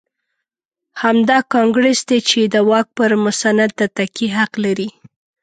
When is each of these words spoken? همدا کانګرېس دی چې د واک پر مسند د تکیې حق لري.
همدا 1.01 1.37
کانګرېس 1.53 1.99
دی 2.09 2.19
چې 2.29 2.39
د 2.53 2.55
واک 2.69 2.87
پر 2.97 3.11
مسند 3.25 3.69
د 3.79 3.81
تکیې 3.97 4.27
حق 4.37 4.51
لري. 4.63 4.89